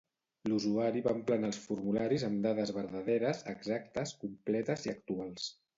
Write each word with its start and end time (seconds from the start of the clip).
L'usuari 0.51 1.03
va 1.07 1.13
emplenar 1.17 1.51
els 1.51 1.59
formularis 1.67 2.27
amb 2.31 2.41
dades 2.49 2.75
verdaderes, 2.81 3.47
exactes, 3.57 4.19
completes 4.27 4.89
i 4.91 4.97
actuals. 4.99 5.53